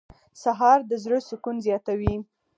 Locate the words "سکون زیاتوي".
1.29-2.15